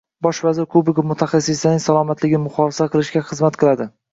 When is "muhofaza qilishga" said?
2.49-3.25